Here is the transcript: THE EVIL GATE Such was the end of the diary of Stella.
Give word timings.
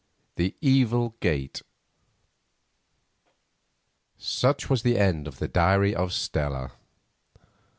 THE 0.35 0.55
EVIL 0.63 1.13
GATE 1.19 1.61
Such 4.17 4.67
was 4.67 4.81
the 4.81 4.97
end 4.97 5.27
of 5.27 5.37
the 5.37 5.47
diary 5.47 5.93
of 5.93 6.11
Stella. 6.11 6.71